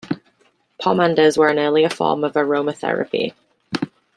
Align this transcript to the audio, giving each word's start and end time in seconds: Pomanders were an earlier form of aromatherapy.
Pomanders 0.81 1.37
were 1.37 1.49
an 1.49 1.59
earlier 1.59 1.87
form 1.87 2.23
of 2.23 2.33
aromatherapy. 2.33 3.35